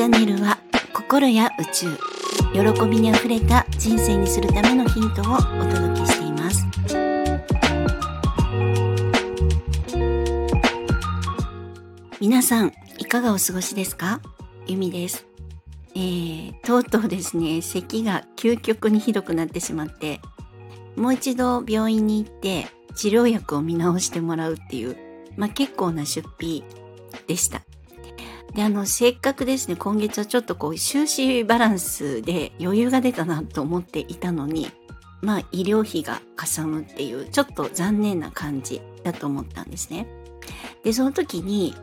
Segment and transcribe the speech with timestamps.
[0.00, 0.56] チャンネルは
[0.94, 1.94] 心や宇宙。
[2.54, 6.66] 喜びにあふれた人生にするためのヒントをお届けしています。
[12.18, 14.22] 皆さんいかがお過ごしですか？
[14.66, 15.26] ゆみです。
[15.94, 20.22] えー、とうとうですね咳が究極にひどくなってしまって
[20.96, 24.96] もう一度病院に行って治療薬を見直してもらうっていう、
[25.36, 26.64] まあ、結構な出費
[27.26, 27.60] でした。
[28.54, 34.70] で、あの、せっかくですね、今月はちょっとこう、収支バランスで余裕が出たなと思っていたのに、
[35.22, 40.06] まあ、医療費がかさむっていう、ちょっと残念な感じだと思ったんですね。
[40.82, 41.74] で、その時に、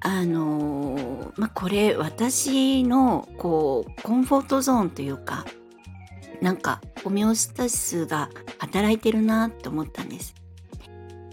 [0.00, 5.44] あのー、まあ、これ、私の、こう、コンフォートゾーンというか、
[6.40, 10.34] なんか、ホメオスタシスが働いてるなって思ったんです。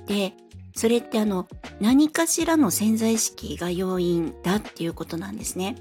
[0.08, 0.34] で、
[0.82, 1.48] それってあの
[1.80, 5.76] 何かしらの潜在意識が要因だっていうことなんですね。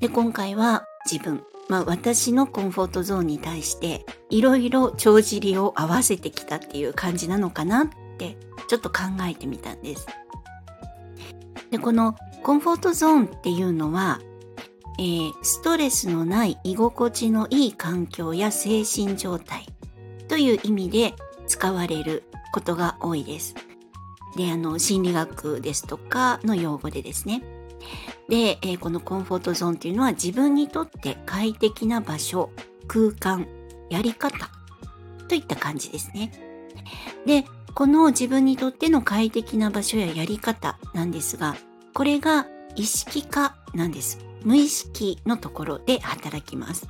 [0.00, 10.06] で今回は自分、まあ、私のコンフォートゾーンに対していろいろ帳尻を合わせてきたっていう感じなのかなってちょっと考えてみたんです。
[11.70, 14.22] でこのコンフォートゾーンっていうのは、
[14.98, 19.66] えー、ストレスのない居心地のいい環境や精神状態
[20.28, 21.12] という意味で
[21.46, 22.22] 使われる
[22.54, 23.54] ことが多いです。
[24.36, 27.42] で、あの、心理学ですとかの用語でですね。
[28.28, 32.50] で、えー、このコンフォートゾーンというのは自分にとって快適な場所、
[32.88, 33.46] 空間、
[33.90, 34.50] やり方
[35.28, 36.32] といった感じですね。
[37.26, 41.56] で、この自分にとっての快適な場所ややり方なんですが、
[41.92, 42.46] これが
[42.76, 44.18] 意識化なんです。
[44.42, 46.88] 無意識のところで働きます。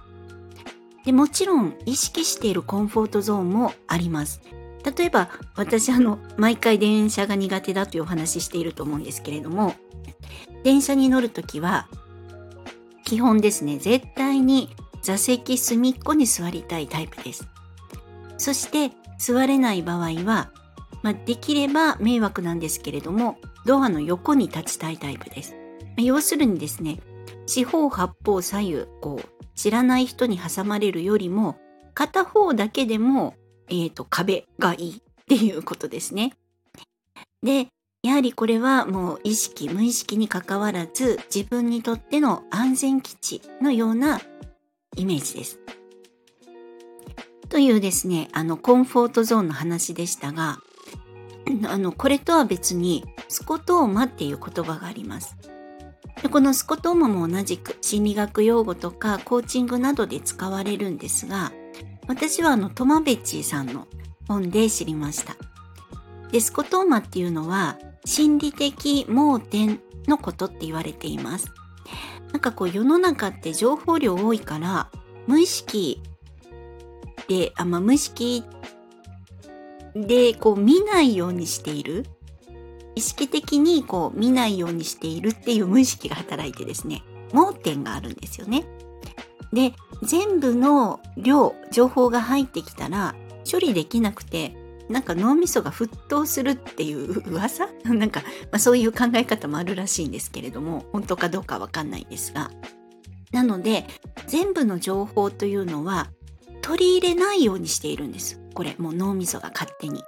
[1.05, 4.41] でもちろん意識しているコンフォートゾーンもあります。
[4.85, 9.75] 例えば私あの毎回電車が苦手だというお話ししていると思うんですけれども
[10.63, 11.89] 電車に乗るときは
[13.05, 17.47] 基本ですね絶対に座席隅っこに座りたいタイプです。
[18.39, 20.51] そして座れない場合は、
[21.03, 27.01] まあ、できれば迷惑なんですけれどもドアの横に立ちたいタイプです、まあ、要するにですね
[27.47, 31.57] 四方八方左右こう知らない人に挟まれるよりも
[31.95, 33.35] 片方だけでも
[33.69, 36.35] えっ、ー、と、壁がいいっていうことですね。
[37.43, 37.69] で、
[38.03, 44.21] やはりこれはもう意識、無意識にかかわらず自分にとっての安全基地のような
[44.97, 45.59] イメージです。
[47.49, 50.59] というですね、あの、コンフォートゾーンの話でしたが、
[51.69, 55.37] あの、これとは別に、スコトーマっていう言葉があります。
[56.23, 61.53] でこのスコトーマも同じく心理学用語とかコーチングなどで使われるんですが、
[62.07, 63.87] 私はあのトマベッチさんの
[64.29, 65.37] 本で知りました。
[66.33, 71.53] デスコトーマっていうのは心理的盲点のことって言われています。
[72.33, 74.91] なんかこう世の中って情報量多いから
[75.27, 76.03] 無意識
[77.29, 78.45] で、あまあ、無意識
[79.95, 82.05] でこう見ないようにしている
[82.97, 88.65] 意識的にこう見ないようにしているっていう無意識が働いてですね盲点があるんですよね。
[89.55, 89.73] で
[90.03, 93.15] 全部の量情報が入ってきたら
[93.51, 94.55] 処理できなくて
[94.89, 97.69] なんか脳みそが沸騰するっていう 噂？
[97.85, 98.21] なんか、
[98.51, 102.51] まあ、そういう考え方もあるらしいんですけれども本当かどうかわかんないですが
[103.33, 103.87] なので
[104.27, 106.09] 全部の情報というのは
[106.61, 110.03] 取り入れないようにしているんですこれもう脳みそが勝手に。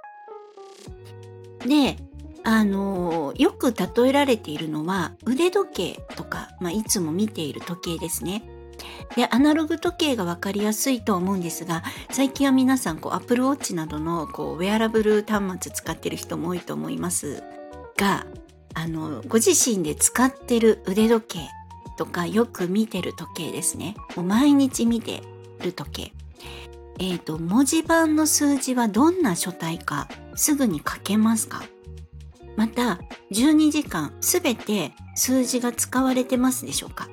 [1.65, 1.97] で
[2.43, 8.56] あのよく例えられているのは腕時計とか、まあ、いつも見ている時計ですね。
[9.15, 17.43] でアナログ時計が分かりやすいと思うんですが最近は皆さんこう Apple Watch などのこうウェアラブル端末使ってる人も多いと思います
[17.97, 18.25] が
[18.73, 21.39] あのご自身で使ってる腕時計
[21.97, 23.95] とかよく見てる時計ですね。
[24.15, 25.23] もう毎日見て
[25.61, 26.13] る時計。
[26.99, 31.63] え、ー、と文字盤の数字はどんな書体かすぐに書けますか？
[32.55, 32.99] また
[33.31, 37.07] 12時間すべて数字が使われてますでしょうか？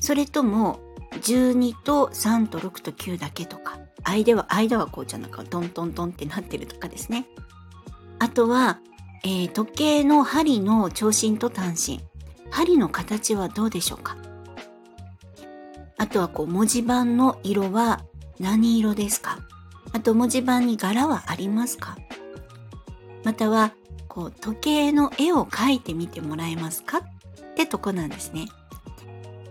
[0.00, 0.80] それとも
[1.12, 7.26] 12と3と6と9だけとか間は間はこうじゃなくトントントンってなってるとかですね。
[8.18, 8.80] あとは、
[9.24, 12.00] えー、時計の針の長針と短針
[12.50, 14.16] 針の形はどうでしょうか？
[15.98, 18.04] あとはこう文字盤の色は
[18.38, 19.40] 何色ですか？
[19.92, 21.96] あと文字盤に柄はありますか？
[23.24, 23.72] または
[24.08, 26.98] こう時計の絵を描いてみてもらえますか？
[26.98, 28.46] ってとこなんですね。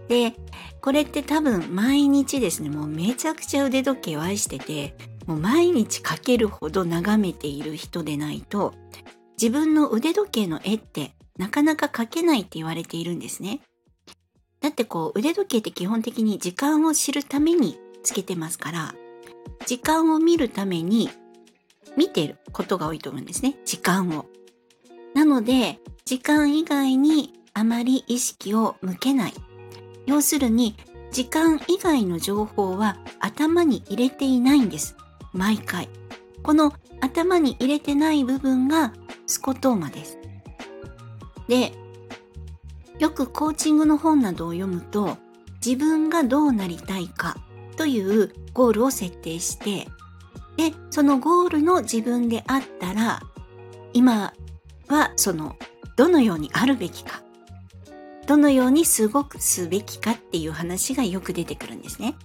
[0.07, 0.33] で、
[0.81, 4.95] これって多分毎日ですね、もうめちゃくちゃ腕時計を愛してて、
[5.25, 8.73] もう毎日描けるほど眺めている人でないと、
[9.41, 13.59] 自分の腕時計の絵ってなかなか描けないって言われているんですね。
[14.61, 18.95] だってこう腕時計って基本的に時間を知るためにつけてますから、
[19.65, 21.09] 時間を見るために
[21.97, 23.57] 見てることが多いと思うんですね。
[23.65, 24.25] 時間を。
[25.13, 29.33] なので、時間以外にあまり意識を向けない。
[30.07, 30.75] 要するに、
[31.11, 34.95] 時間以外の情報は頭に入れていないんです。
[35.33, 35.89] 毎回。
[36.41, 38.93] この頭に入れてない部分が
[39.27, 40.17] スコトーマです。
[41.47, 41.73] で、
[42.99, 45.17] よくコーチングの本などを読むと、
[45.63, 47.37] 自分がどうなりたいか
[47.75, 49.87] というゴールを設定して、
[50.55, 53.21] で、そのゴールの自分であったら、
[53.93, 54.33] 今
[54.87, 55.57] はその
[55.95, 57.21] どのようにあるべきか
[58.27, 62.15] どのようにすごくすべきかっていう話がよく出てくるんですね。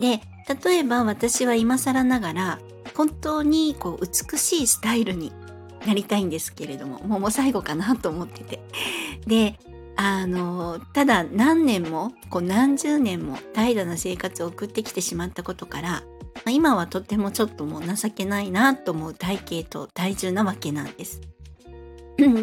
[0.00, 0.20] で
[0.64, 2.58] 例えば私は今更ながら
[2.94, 5.32] 本当にこう美しいスタイルに
[5.86, 8.60] なりたいんですけれどももうもう最後かなと思ってて
[9.26, 9.58] で
[9.96, 16.02] あのただ何年もこう何十年も怠惰な生活を送ってきてしまったことから、
[16.50, 21.20] 今はとてもちょっともう情けないなと思う体型と体重なわけなんです。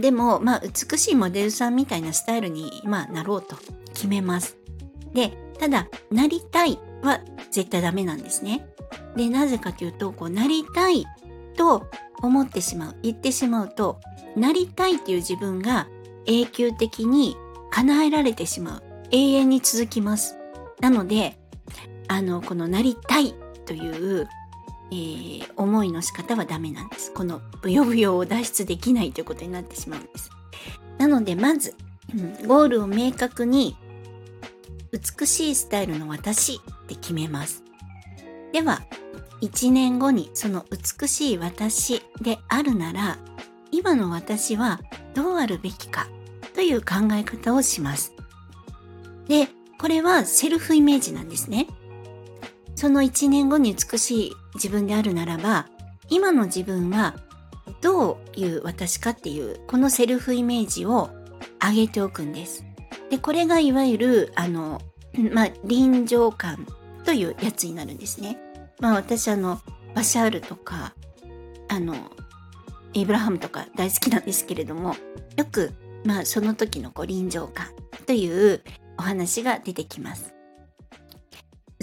[0.02, 3.58] でも、まあ、美しいモデルさんみたいなスタイルに、まあ、なろうと
[3.94, 4.58] 決めます。
[5.14, 7.22] で、ただ、なりたいは
[7.52, 8.68] 絶対ダメなんですね。
[9.16, 11.06] で、なぜかというと、こう、なりたい
[11.56, 11.88] と
[12.22, 14.00] 思ってしまう、言ってしまうと、
[14.36, 15.88] なりたいっていう自分が
[16.26, 17.36] 永久的に
[17.72, 18.84] 叶えられてしまう。
[19.12, 20.38] 永遠に続きます。
[20.80, 21.38] なので、
[22.08, 23.34] あの、このなりたい
[23.66, 24.28] という
[24.92, 27.14] えー、思いの仕方はダメなんです。
[27.14, 30.32] このブヨブヨを脱出できないということになってしまうんです。
[30.98, 31.76] なのでまず、
[32.14, 33.78] うん、ゴールを明確に
[34.92, 37.64] 美しいスタイルの私って決めます。
[38.52, 38.82] では、
[39.42, 43.18] 1年後にその美しい私であるなら、
[43.72, 44.82] 今の私は
[45.14, 46.08] どうあるべきか
[46.56, 48.14] という考え方をします。
[49.28, 49.48] で、
[49.80, 51.68] これはセルフイメージなんですね。
[52.76, 55.68] その1年後に美しい自分であるならば、
[56.10, 57.16] 今の自分は
[57.82, 61.10] どういう私かっていう、このセルフイメージを
[61.62, 62.66] 上げておくんです。
[63.10, 64.82] で、これがいわゆる、あの、
[65.32, 66.68] まあ、臨場感
[67.04, 68.38] というやつになるんですね。
[68.80, 69.62] まあ、私あの、
[69.96, 70.94] バシャールとか、
[71.68, 71.96] あの、
[72.94, 74.96] エイブラハムとか大好きなんですけれども、
[75.36, 75.74] よく、
[76.06, 77.68] まあ、その時のこう臨場感
[78.06, 78.62] という
[78.98, 80.34] お話が出てきます。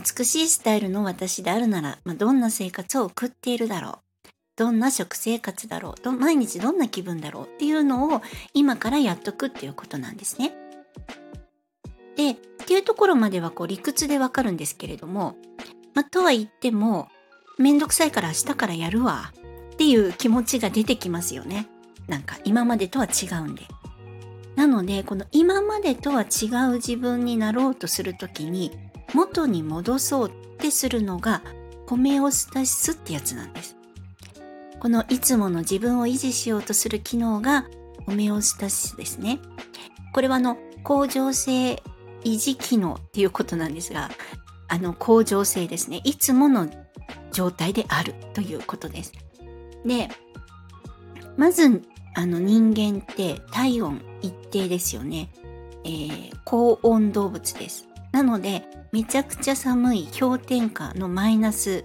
[0.06, 4.28] 美しいスタイルの私であるなら、まあ、どんな生活を送っているだろう。
[4.54, 6.12] どんな食生活だろう。
[6.12, 8.22] 毎日どんな気分だろうっていうのを
[8.54, 10.54] 今からやっとくっていうことなんですね。
[12.16, 15.36] で、っていうところまではこう理屈でわかるんですけれども、
[15.94, 17.08] まあ、とは言っても、
[17.58, 19.32] めんどくさいから明日からやるわ
[19.72, 21.66] っていう気持ちが出てきますよね。
[22.06, 23.62] なんか今までとは違うんで。
[24.54, 28.72] なので、この今までとは違う自分になろうとするときに、
[29.16, 31.42] 元に戻そうってするのが
[31.86, 33.74] ホメオスタシスってやつなんです。
[34.78, 37.64] このいつもの自分を維持しようとする機能が
[38.04, 39.38] ホメオスタシスですね。
[40.12, 41.82] これはあの、恒常性
[42.24, 44.10] 維持機能っていうことなんですが、
[44.68, 46.02] あの、恒常性ですね。
[46.04, 46.68] いつもの
[47.32, 49.12] 状態であるということです。
[49.86, 50.10] で、
[51.38, 51.82] まず、
[52.14, 55.30] あの人間って体温一定ですよね。
[55.84, 57.88] えー、高温動物です。
[58.12, 58.64] なので、
[58.96, 61.84] めちゃくちゃ寒い氷点下のマイナス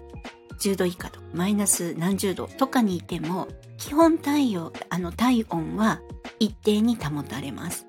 [0.62, 6.00] 10度以下とかマイナス何十度とかにいても基本体温あの体温は
[6.40, 7.86] 一定に保たれます。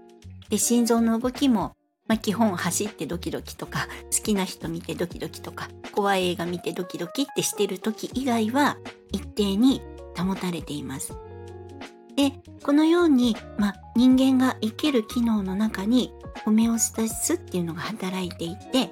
[0.50, 1.76] で心臓の動きも、
[2.08, 8.76] まあ、基本走ってドキドキとか好きな人見てドキドキとか怖い映画見てドキドキってしてる時以外は
[9.12, 9.82] 一定に
[10.18, 11.16] 保たれています。
[12.16, 12.32] で
[12.64, 16.12] このように、まあ、人間が生きる機能の中に
[16.44, 18.90] ホメオスタシスっていうのが働いていて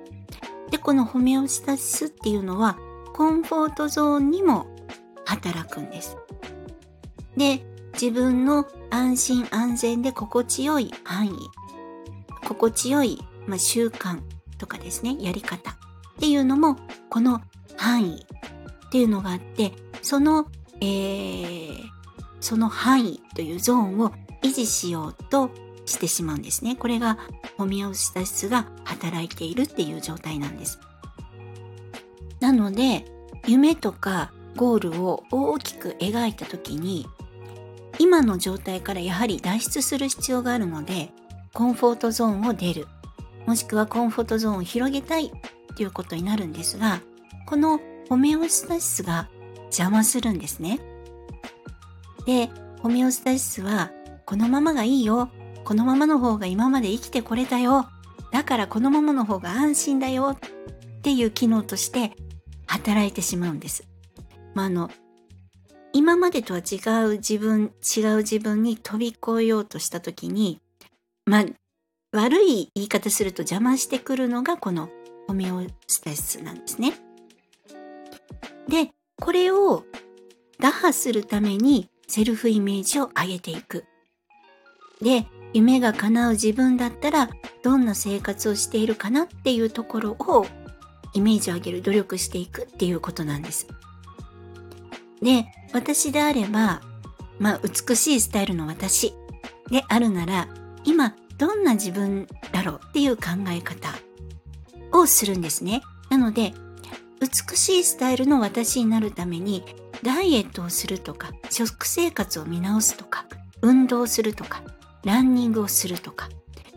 [0.70, 2.78] で、このホメオスタシスっていうのは、
[3.12, 4.66] コンフォートゾーンにも
[5.24, 6.16] 働くんです。
[7.36, 11.32] で、自分の安心安全で心地よい範囲、
[12.46, 14.20] 心地よい、まあ、習慣
[14.58, 15.74] とかですね、やり方っ
[16.18, 16.76] ていうのも、
[17.08, 17.40] この
[17.76, 18.26] 範囲
[18.86, 19.72] っていうのがあって、
[20.02, 20.46] その、
[20.80, 21.80] えー、
[22.40, 24.12] その範囲というゾーンを
[24.42, 25.50] 維持しようと
[25.90, 26.76] してしまうんですね。
[26.76, 27.18] これが
[27.58, 30.78] ホメオスタシスが働いているっていう状態なんです。
[32.40, 33.04] なので、
[33.46, 37.06] 夢とかゴールを大きく描いた時に、
[37.98, 41.10] 今の状態からやはり脱出する必要があるので、
[41.52, 42.86] コンフォートゾーンを出る。
[43.46, 45.32] もしくはコンフォートゾーンを広げたい
[45.76, 47.00] ということになるんですが、
[47.46, 49.28] このホメオスタシスが
[49.66, 50.80] 邪魔するんですね。
[52.26, 52.48] で、
[52.80, 53.90] ホメオスタシスは
[54.24, 55.30] このままがいいよ
[55.70, 57.88] このままの方が今まで生きてこれたよ。
[58.32, 62.10] だからこのままの方が安心だよっていう機能として
[62.66, 63.84] 働いてしまうんです。
[64.52, 64.90] まあ、あの、
[65.92, 70.60] 今までとは違う自分、違う自分に飛び越えようとした時に、
[71.24, 71.44] まあ、
[72.16, 74.88] 悪い言い方すると邪魔してくるのがこの
[75.28, 76.94] ホメオスタシスなんですね。
[78.66, 79.84] で、これを
[80.58, 83.84] 打破するためにセルフイメージを上げていく。
[85.00, 87.28] で、夢が叶う自分だったら
[87.62, 90.46] どんな生活をしているかなっていうところを
[91.12, 93.66] イメージを上げる努力していくっていうことなんです。
[95.20, 96.80] で、私であれば、
[97.38, 99.12] まあ美しいスタイルの私
[99.70, 100.48] であるなら、
[100.84, 103.90] 今どんな自分だろうっていう考え方
[104.92, 105.82] をするんですね。
[106.10, 106.54] なので、
[107.20, 109.64] 美しいスタイルの私になるために
[110.02, 113.26] ダイエットをするとか、食生活を見直すとか、
[113.62, 114.62] 運動するとか、
[115.04, 116.28] ランニングをするとか、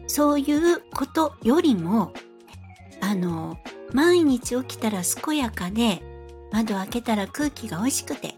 [0.07, 2.13] そういうことよりも、
[3.01, 3.57] あの、
[3.93, 6.01] 毎日起きたら健やかで、
[6.51, 8.35] 窓開けたら空気が美味しくて、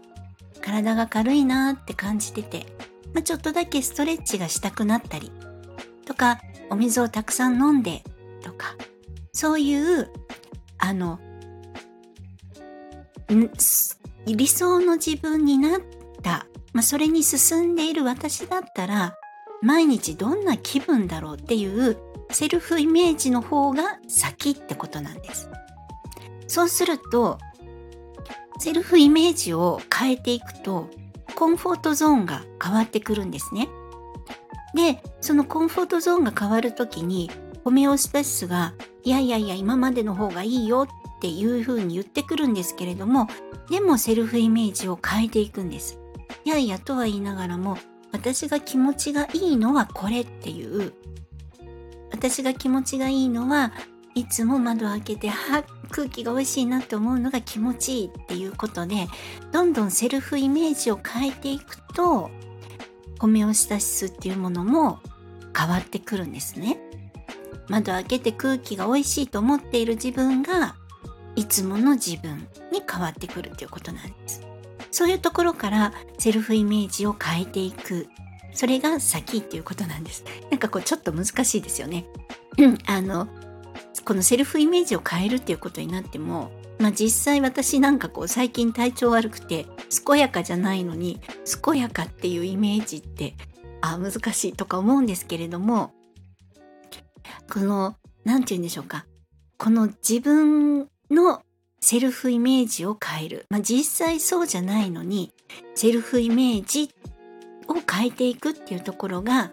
[0.60, 2.66] 体が軽いなーって感じてて、
[3.14, 5.30] まあ、ちょっとだけストレッチがしたくなったり、
[6.04, 6.40] とか、
[6.70, 8.02] お水をたくさん飲んで、
[8.42, 8.74] とか、
[9.32, 10.10] そういう、
[10.78, 11.20] あの、
[14.26, 15.80] 理想の自分になっ
[16.22, 19.16] た、まあ、それに進んでいる私だったら、
[19.62, 21.96] 毎日どんな気分だろうっていう
[22.30, 25.48] セルフイメージの方が先ってことなんです。
[26.46, 27.38] そうすると、
[28.58, 30.88] セルフイメージを変えていくと、
[31.34, 33.68] コンフォートゾーンが変わってくるんですね。
[34.74, 37.30] で、そのコンフォートゾーンが変わるときに、
[37.64, 40.86] ホメオスタシスが、いやいやいや、今までの方がいいよ
[41.16, 43.28] っていうふうに言ってくるんですけれども、
[43.70, 45.98] でもセルフイメージを変えていくんです。
[46.44, 47.78] いやいやとは言いながらも、
[48.16, 50.94] 私が気持ちがいいのはこれっていう、
[52.10, 53.72] 私が気持ちがいいのは
[54.14, 59.06] いつも窓開けて、は空気が美味しいなって思うのが気持ちいいっていうことで、
[59.52, 62.30] どんどんセルフイメージを変えていくと、
[63.18, 65.00] ホメオスタシスっていうものも
[65.56, 66.78] 変わってくるんですね。
[67.68, 70.74] 窓開けて空気が美味しいと思っている自分が
[71.34, 74.45] いつもの自分に変わってくるということなんです。
[74.90, 78.08] そういうところからセルフイメージを変えていく。
[78.52, 80.24] それが先っていうことなんです。
[80.50, 82.06] なんかこうちょっと難しいですよね。
[82.56, 83.28] うん、あの、
[84.04, 89.66] このセルフイメージを変えるっていうことになっても、まあ実際私なんかこう最近体調悪くて
[90.06, 91.20] 健やかじゃないのに
[91.64, 93.34] 健やかっていうイメージって
[93.80, 95.92] あ難しいとか思うんですけれども
[97.52, 99.06] この何て言うんでしょうか
[99.58, 101.42] この自分の
[101.88, 103.46] セルフイメージを変える。
[103.48, 105.32] まあ、実際そうじゃないのに、
[105.76, 106.90] セルフイメージ
[107.68, 109.52] を変えていくっていうところが、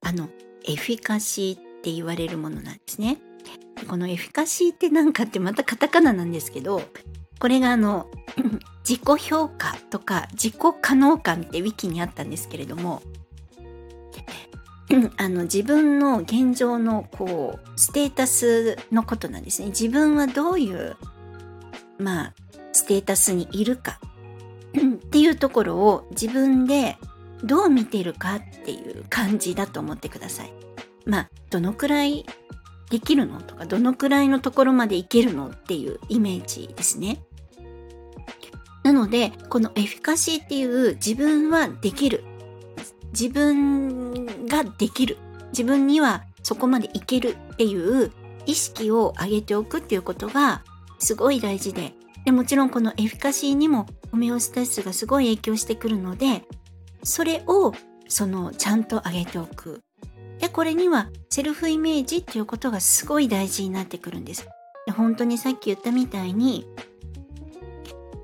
[0.00, 0.30] あの、
[0.66, 3.18] エフィカシーって言われるものなんですね。
[3.86, 6.80] このエフィカシーって何かってまたカタカナなんですけど、
[7.38, 8.10] これがあの、
[8.88, 13.02] 自己評価とか自己可能感ってウィキにあったんですけれども、
[15.18, 19.68] あの自分の現状のこうステータスのことなんですね。
[19.68, 20.96] 自分はどういう
[21.98, 22.34] まあ
[22.72, 24.00] ステータスにいるか
[24.76, 26.96] っていうところを自分で
[27.42, 30.52] どう見てるかっていう感じだと思ってください。
[31.06, 32.24] まあどのくらい
[32.90, 37.22] できるのとかどのくらいのところまでいけるのっていうイメージですね。
[38.82, 42.22] なのでこのエフィカシーっていう自分はできる
[43.12, 45.16] 自分ができる
[45.52, 48.12] 自分にはそこまでいけるっていう
[48.44, 50.62] 意識を上げておくっていうことが
[51.04, 51.92] すごい大事で。
[52.24, 56.42] でもちろんこのエフィカシーにもホメオスタシスがすごい影響してくるので
[57.02, 57.74] それを
[58.08, 59.82] そのちゃんと上げておく。
[60.38, 64.48] でこれにはセルフイメージっていうことがすごい大事になってくるんです。
[64.86, 66.66] で本当にさっき言ったみたいに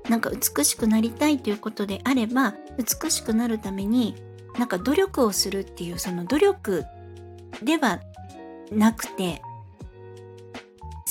[0.09, 4.15] なんか美しくなりたいということであれば美しくなるために
[4.57, 6.85] なんか努力をするっていうその努力
[7.63, 8.01] では
[8.71, 9.41] なくて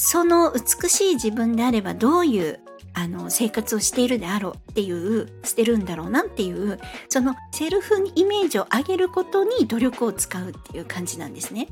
[0.02, 2.61] その美しい自分であればどういう
[2.95, 6.80] あの生活をしているであろうっていうしてるんだろうなっていう
[7.11, 11.69] そのセルフイメージを上げることに努力を使うっていう感じなんですね。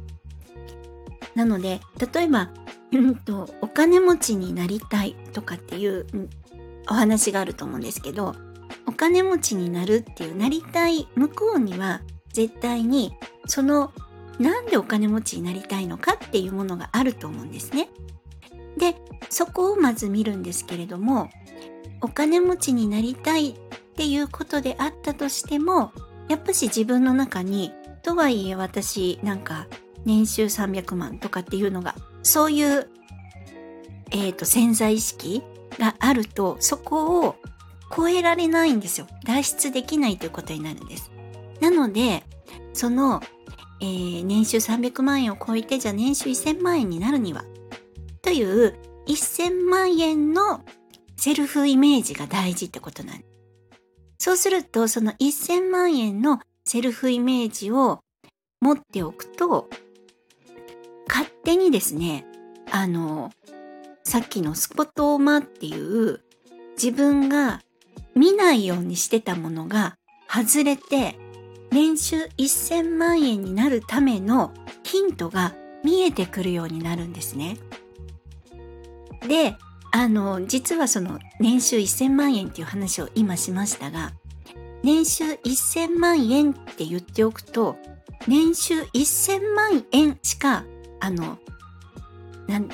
[1.35, 1.81] なので
[2.13, 2.51] 例えば、
[2.93, 6.07] うんと、お金持ちになりたいとかっていう、
[6.91, 8.35] お話があると思うんですけど
[8.87, 13.15] お金持ちになるっていうなりたい向こうには絶対に
[13.47, 13.93] その
[14.39, 17.89] なんでお金持ちになりたいのかっていうものがあると思うんですね。
[18.77, 18.95] で
[19.31, 21.31] そこをまず見るんですけれども
[22.01, 23.55] お金持ちになりたいっ
[23.97, 25.93] ていうことであったとしても
[26.29, 29.67] やっぱし自分の中にとはいえ私なんか
[30.05, 32.89] 年収300万とかっていうのが、そういう、
[34.11, 35.43] えっ、ー、と、潜在意識
[35.79, 37.37] があると、そこを
[37.95, 39.07] 超えられないんですよ。
[39.25, 41.11] 脱出できないということになるんです。
[41.61, 42.25] なので、
[42.73, 43.23] その、
[43.81, 47.45] えー、年収300万円を超えて、じゃあ年収1000万円になるには、
[48.23, 50.63] という1000万円の
[51.17, 53.29] セルフイメージが大事ってことなんです。
[54.19, 58.01] そうすると、その1000万円のセルフイメージを
[58.61, 59.69] 持っておくと、
[61.09, 62.27] 勝手にですね、
[62.71, 63.31] あの、
[64.05, 66.21] さっきのスポットオーマーっていう
[66.77, 67.61] 自分が
[68.15, 69.97] 見ないようにしてたものが
[70.29, 71.17] 外れて
[71.71, 77.59] 年収1000万円になるためのヒントが見えてくるようになるんですね。
[79.27, 79.57] で、
[79.93, 84.13] あの、実はその年収1000万円っていう話を今しましたが、
[84.83, 87.77] 年収1000万円って言っておくと、
[88.27, 90.65] 年収1000万円しか、
[91.01, 91.39] あの、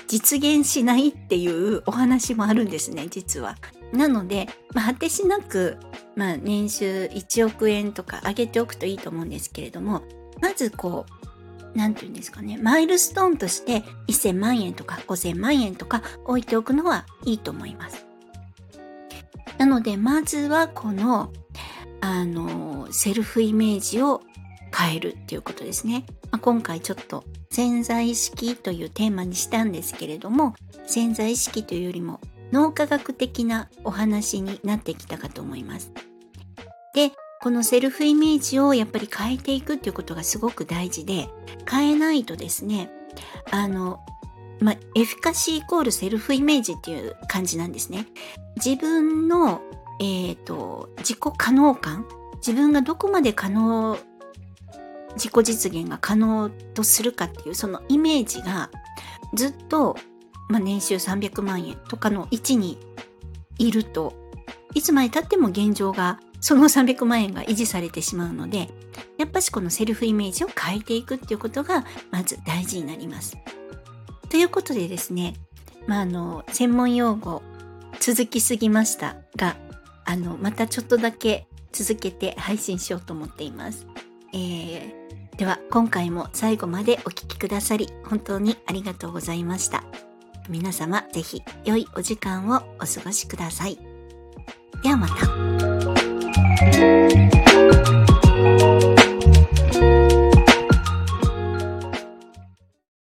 [0.07, 3.57] 実現しないっていうお話もあるんですね、実は。
[3.95, 5.79] なので、まあ、果てしなく、
[6.17, 10.03] まあ、年収1億円とか上げておくといいと思うんですけれども、
[10.43, 11.07] まずこ
[11.75, 18.05] う、なんて言うんですかね、マイルストーンとして1000万円とか5000万円とか置いておくのはいいと思います。
[19.59, 21.33] なので、まずはこの、
[22.01, 24.23] あの、セルフイメージを
[24.77, 26.05] 変えるっていうことですね。
[26.31, 30.55] まあ、今回ちょっと潜在意識というテーマにしたんですけれども、
[30.87, 32.21] 潜在意識というよりも
[32.55, 35.93] 脳科学的なお話になってきたかと思います。
[36.95, 37.11] で、
[37.43, 41.29] このセルフイメージをやっぱり変えていくっていうことがすごく大事で、
[41.69, 42.91] 変えないとですね、
[43.51, 43.99] あの、
[44.61, 48.07] ま、エフィカシーイコールセルフイメージっていう感じなんですね。
[48.65, 49.61] 自分の、
[50.01, 52.07] えっ、ー、と、自己可能感、
[52.37, 53.99] 自分がどこまで可能、
[55.17, 58.71] 自己実現が可能とするかっていうそのイメージが
[59.35, 59.97] ずっと
[60.49, 62.79] まあ、年収300万円とかの位置に
[63.59, 64.15] いると、
[64.75, 68.69] いつまで経っても現状が、その300万円が維持されてしまうので、
[69.19, 73.37] やっぱしこのセルフイメージを変えていくっていうことが、まず大事になります。
[74.29, 75.35] ということでですね、
[75.87, 77.43] まあ、あの、専門用語、
[78.01, 79.57] 続きすぎましたが、
[80.05, 83.87] あの、またちょっとだけ続けて配信しようと思っています。
[84.33, 89.85] えー、では、今回も最後までお聴きくださり、本当にありがとうございました。
[90.49, 93.79] 皆様ぜひ良いお時間をお過ごしください。
[94.83, 95.15] ではまた。